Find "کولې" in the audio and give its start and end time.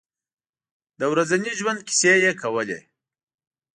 2.41-2.79